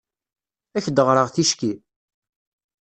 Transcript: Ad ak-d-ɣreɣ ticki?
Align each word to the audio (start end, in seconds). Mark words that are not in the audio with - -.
Ad 0.77 0.77
ak-d-ɣreɣ 0.83 1.27
ticki? 1.29 1.73